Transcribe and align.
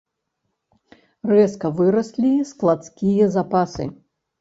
Рэзка 1.35 1.71
выраслі 1.83 2.35
складскія 2.55 3.33
запасы. 3.41 3.93